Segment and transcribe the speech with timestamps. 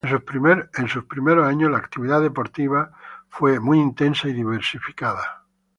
[0.73, 2.89] En sus primeros años la actividad deportiva
[3.29, 5.43] fue muy intensa y diversificada.